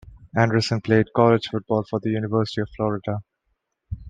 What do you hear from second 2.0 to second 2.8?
University of